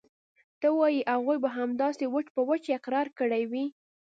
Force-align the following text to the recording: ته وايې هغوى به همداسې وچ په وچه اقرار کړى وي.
ته 0.59 0.67
وايې 0.77 1.01
هغوى 1.13 1.37
به 1.43 1.49
همداسې 1.57 2.05
وچ 2.13 2.27
په 2.35 2.41
وچه 2.49 2.71
اقرار 2.77 3.07
کړى 3.19 3.43
وي. 3.51 3.65